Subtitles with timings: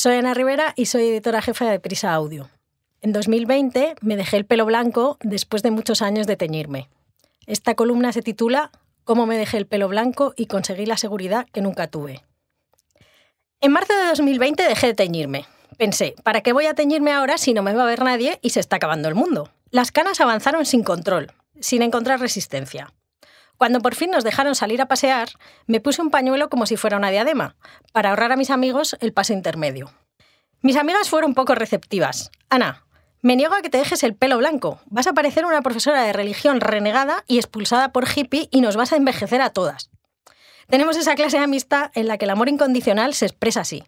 [0.00, 2.48] Soy Ana Rivera y soy editora jefa de Prisa Audio.
[3.00, 6.88] En 2020 me dejé el pelo blanco después de muchos años de teñirme.
[7.48, 8.70] Esta columna se titula
[9.02, 12.22] Cómo me dejé el pelo blanco y conseguí la seguridad que nunca tuve.
[13.60, 15.46] En marzo de 2020 dejé de teñirme.
[15.78, 18.50] Pensé, ¿para qué voy a teñirme ahora si no me va a ver nadie y
[18.50, 19.50] se está acabando el mundo?
[19.72, 22.94] Las canas avanzaron sin control, sin encontrar resistencia.
[23.58, 25.30] Cuando por fin nos dejaron salir a pasear,
[25.66, 27.56] me puse un pañuelo como si fuera una diadema,
[27.92, 29.90] para ahorrar a mis amigos el paso intermedio.
[30.62, 32.30] Mis amigas fueron poco receptivas.
[32.50, 32.84] Ana,
[33.20, 34.80] me niego a que te dejes el pelo blanco.
[34.86, 38.92] Vas a parecer una profesora de religión renegada y expulsada por hippie y nos vas
[38.92, 39.90] a envejecer a todas.
[40.68, 43.82] Tenemos esa clase de amistad en la que el amor incondicional se expresa así.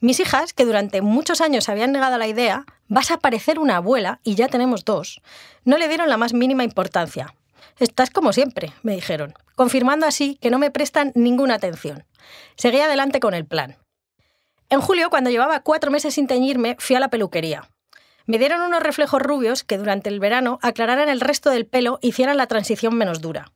[0.00, 3.58] Mis hijas, que durante muchos años se habían negado a la idea, vas a parecer
[3.58, 5.20] una abuela y ya tenemos dos,
[5.64, 7.34] no le dieron la más mínima importancia,
[7.78, 12.04] Estás como siempre, me dijeron, confirmando así que no me prestan ninguna atención.
[12.56, 13.76] Seguí adelante con el plan.
[14.68, 17.70] En julio, cuando llevaba cuatro meses sin teñirme, fui a la peluquería.
[18.26, 22.08] Me dieron unos reflejos rubios que durante el verano aclararan el resto del pelo y
[22.08, 23.52] hicieran la transición menos dura.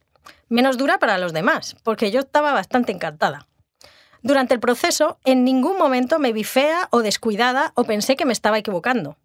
[0.49, 3.49] Menos dura para los demás, porque yo estaba bastante encantada.
[4.23, 8.33] Durante el proceso, en ningún momento me vi fea o descuidada o pensé que me
[8.33, 9.17] estaba equivocando.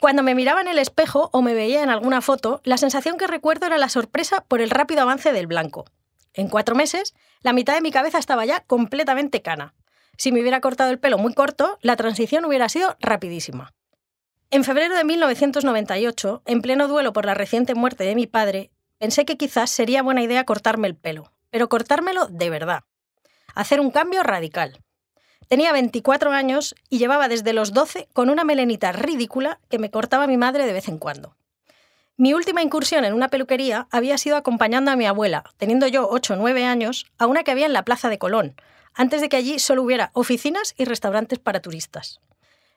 [0.00, 3.26] Cuando me miraba en el espejo o me veía en alguna foto, la sensación que
[3.26, 5.86] recuerdo era la sorpresa por el rápido avance del blanco.
[6.34, 9.74] En cuatro meses, la mitad de mi cabeza estaba ya completamente cana.
[10.18, 13.72] Si me hubiera cortado el pelo muy corto, la transición hubiera sido rapidísima.
[14.50, 19.24] En febrero de 1998, en pleno duelo por la reciente muerte de mi padre, pensé
[19.24, 22.84] que quizás sería buena idea cortarme el pelo, pero cortármelo de verdad.
[23.54, 24.78] Hacer un cambio radical.
[25.48, 30.26] Tenía 24 años y llevaba desde los 12 con una melenita ridícula que me cortaba
[30.26, 31.36] mi madre de vez en cuando.
[32.16, 36.34] Mi última incursión en una peluquería había sido acompañando a mi abuela, teniendo yo 8
[36.34, 38.54] o 9 años, a una que había en la Plaza de Colón,
[38.94, 42.20] antes de que allí solo hubiera oficinas y restaurantes para turistas.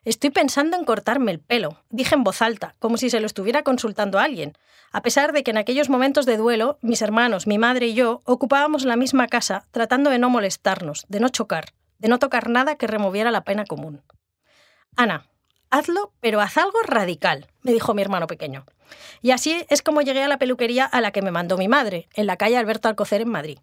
[0.06, 3.64] Estoy pensando en cortarme el pelo, dije en voz alta, como si se lo estuviera
[3.64, 4.54] consultando a alguien,
[4.92, 8.22] a pesar de que en aquellos momentos de duelo, mis hermanos, mi madre y yo
[8.26, 12.76] ocupábamos la misma casa, tratando de no molestarnos, de no chocar, de no tocar nada
[12.76, 14.02] que removiera la pena común.
[14.96, 15.28] Ana,
[15.70, 18.66] hazlo, pero haz algo radical, me dijo mi hermano pequeño.
[19.22, 22.10] Y así es como llegué a la peluquería a la que me mandó mi madre,
[22.14, 23.60] en la calle Alberto Alcocer en Madrid.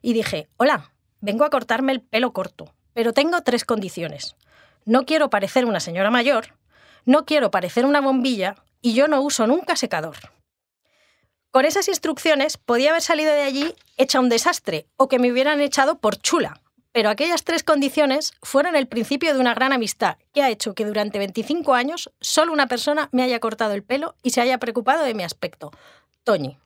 [0.00, 4.36] Y dije, hola, vengo a cortarme el pelo corto, pero tengo tres condiciones.
[4.84, 6.56] No quiero parecer una señora mayor,
[7.04, 10.16] no quiero parecer una bombilla y yo no uso nunca secador.
[11.50, 15.60] Con esas instrucciones podía haber salido de allí hecha un desastre o que me hubieran
[15.60, 16.60] echado por chula,
[16.94, 20.84] pero aquellas tres condiciones fueron el principio de una gran amistad que ha hecho que
[20.84, 25.02] durante 25 años solo una persona me haya cortado el pelo y se haya preocupado
[25.02, 25.72] de mi aspecto,
[26.22, 26.56] Toñi.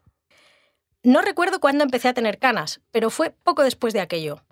[1.02, 4.42] No recuerdo cuándo empecé a tener canas, pero fue poco después de aquello.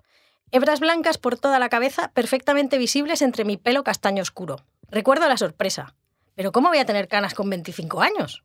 [0.51, 4.65] Hebras blancas por toda la cabeza, perfectamente visibles entre mi pelo castaño oscuro.
[4.89, 5.93] Recuerdo la sorpresa.
[6.33, 8.43] ¿Pero cómo voy a tener canas con 25 años?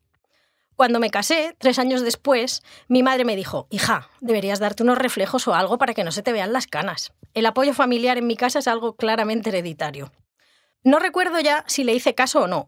[0.77, 5.47] Cuando me casé, tres años después, mi madre me dijo, hija, deberías darte unos reflejos
[5.47, 7.13] o algo para que no se te vean las canas.
[7.35, 10.13] El apoyo familiar en mi casa es algo claramente hereditario.
[10.83, 12.67] No recuerdo ya si le hice caso o no,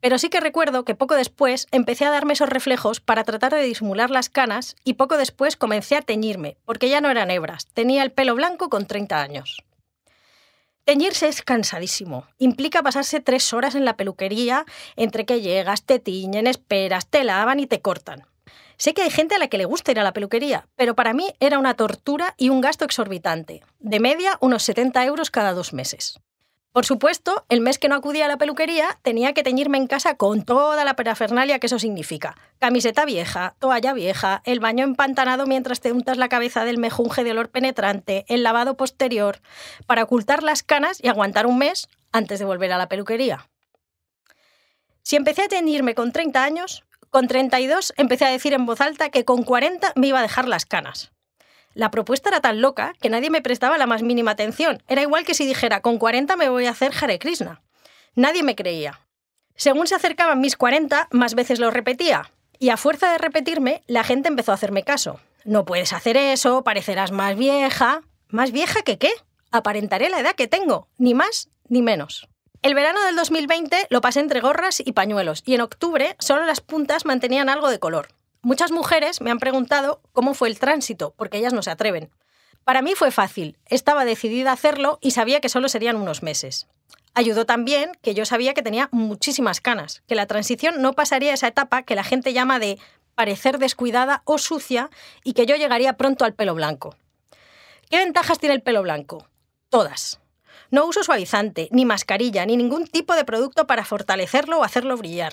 [0.00, 3.62] pero sí que recuerdo que poco después empecé a darme esos reflejos para tratar de
[3.62, 8.02] disimular las canas y poco después comencé a teñirme, porque ya no eran hebras, tenía
[8.02, 9.64] el pelo blanco con 30 años.
[10.84, 12.26] Teñirse es cansadísimo.
[12.36, 17.58] Implica pasarse tres horas en la peluquería entre que llegas, te tiñen, esperas, te lavan
[17.58, 18.26] y te cortan.
[18.76, 21.14] Sé que hay gente a la que le gusta ir a la peluquería, pero para
[21.14, 23.62] mí era una tortura y un gasto exorbitante.
[23.78, 26.20] De media, unos 70 euros cada dos meses.
[26.74, 30.16] Por supuesto, el mes que no acudía a la peluquería tenía que teñirme en casa
[30.16, 32.34] con toda la parafernalia que eso significa.
[32.58, 37.30] Camiseta vieja, toalla vieja, el baño empantanado mientras te untas la cabeza del mejunje de
[37.30, 39.40] olor penetrante, el lavado posterior,
[39.86, 43.48] para ocultar las canas y aguantar un mes antes de volver a la peluquería.
[45.04, 49.10] Si empecé a teñirme con 30 años, con 32 empecé a decir en voz alta
[49.10, 51.13] que con 40 me iba a dejar las canas.
[51.74, 54.82] La propuesta era tan loca que nadie me prestaba la más mínima atención.
[54.88, 57.62] Era igual que si dijera, con 40 me voy a hacer Hare Krishna.
[58.14, 59.00] Nadie me creía.
[59.56, 62.30] Según se acercaban mis 40, más veces lo repetía.
[62.60, 65.20] Y a fuerza de repetirme, la gente empezó a hacerme caso.
[65.44, 68.02] No puedes hacer eso, parecerás más vieja.
[68.28, 69.12] ¿Más vieja que qué?
[69.50, 72.28] Aparentaré la edad que tengo, ni más ni menos.
[72.62, 76.60] El verano del 2020 lo pasé entre gorras y pañuelos, y en octubre solo las
[76.60, 78.08] puntas mantenían algo de color.
[78.44, 82.10] Muchas mujeres me han preguntado cómo fue el tránsito, porque ellas no se atreven.
[82.62, 86.66] Para mí fue fácil, estaba decidida a hacerlo y sabía que solo serían unos meses.
[87.14, 91.48] Ayudó también que yo sabía que tenía muchísimas canas, que la transición no pasaría esa
[91.48, 92.78] etapa que la gente llama de
[93.14, 94.90] parecer descuidada o sucia
[95.22, 96.94] y que yo llegaría pronto al pelo blanco.
[97.88, 99.26] ¿Qué ventajas tiene el pelo blanco?
[99.70, 100.20] Todas.
[100.70, 105.32] No uso suavizante, ni mascarilla, ni ningún tipo de producto para fortalecerlo o hacerlo brillar.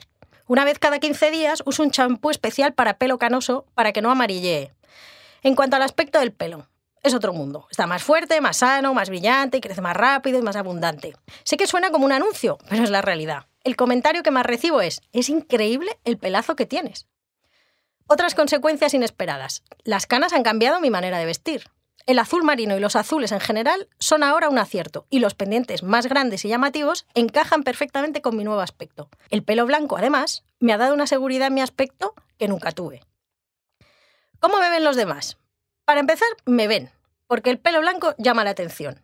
[0.51, 4.11] Una vez cada 15 días uso un champú especial para pelo canoso para que no
[4.11, 4.73] amarillee.
[5.43, 6.67] En cuanto al aspecto del pelo,
[7.03, 7.67] es otro mundo.
[7.71, 11.15] Está más fuerte, más sano, más brillante y crece más rápido y más abundante.
[11.45, 13.45] Sé que suena como un anuncio, pero es la realidad.
[13.63, 17.07] El comentario que más recibo es, es increíble el pelazo que tienes.
[18.07, 19.63] Otras consecuencias inesperadas.
[19.85, 21.70] Las canas han cambiado mi manera de vestir.
[22.07, 25.83] El azul marino y los azules en general son ahora un acierto y los pendientes
[25.83, 29.09] más grandes y llamativos encajan perfectamente con mi nuevo aspecto.
[29.29, 33.03] El pelo blanco, además, me ha dado una seguridad en mi aspecto que nunca tuve.
[34.39, 35.37] ¿Cómo me ven los demás?
[35.85, 36.89] Para empezar, me ven,
[37.27, 38.99] porque el pelo blanco llama la atención.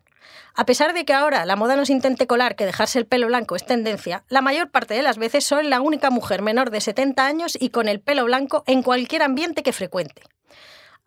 [0.54, 3.54] A pesar de que ahora la moda nos intente colar que dejarse el pelo blanco
[3.54, 7.24] es tendencia, la mayor parte de las veces soy la única mujer menor de 70
[7.24, 10.22] años y con el pelo blanco en cualquier ambiente que frecuente.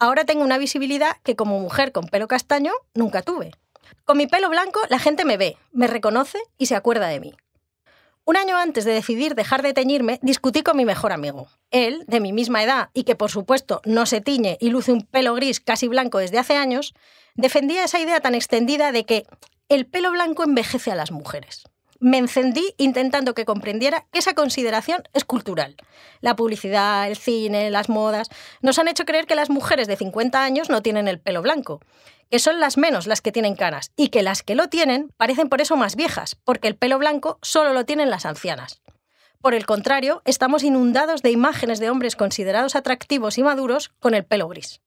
[0.01, 3.51] Ahora tengo una visibilidad que como mujer con pelo castaño nunca tuve.
[4.03, 7.35] Con mi pelo blanco la gente me ve, me reconoce y se acuerda de mí.
[8.25, 11.49] Un año antes de decidir dejar de teñirme, discutí con mi mejor amigo.
[11.69, 15.05] Él, de mi misma edad y que por supuesto no se tiñe y luce un
[15.05, 16.95] pelo gris casi blanco desde hace años,
[17.35, 19.27] defendía esa idea tan extendida de que
[19.69, 21.65] el pelo blanco envejece a las mujeres.
[22.03, 25.75] Me encendí intentando que comprendiera que esa consideración es cultural.
[26.19, 28.29] La publicidad, el cine, las modas
[28.63, 31.79] nos han hecho creer que las mujeres de 50 años no tienen el pelo blanco,
[32.31, 35.47] que son las menos las que tienen canas y que las que lo tienen parecen
[35.47, 38.81] por eso más viejas, porque el pelo blanco solo lo tienen las ancianas.
[39.39, 44.25] Por el contrario, estamos inundados de imágenes de hombres considerados atractivos y maduros con el
[44.25, 44.81] pelo gris.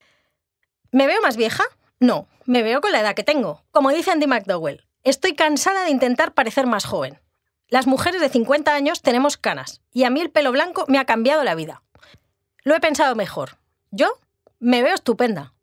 [0.91, 1.63] ¿Me veo más vieja?
[2.01, 3.63] No, me veo con la edad que tengo.
[3.71, 7.21] Como dice Andy McDowell, estoy cansada de intentar parecer más joven.
[7.69, 11.05] Las mujeres de 50 años tenemos canas y a mí el pelo blanco me ha
[11.05, 11.83] cambiado la vida.
[12.63, 13.59] Lo he pensado mejor.
[13.91, 14.19] Yo
[14.59, 15.54] me veo estupenda.